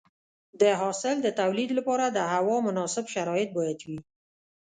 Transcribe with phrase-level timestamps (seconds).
[0.61, 3.99] د حاصل د تولید لپاره د هوا مناسب شرایط باید وي.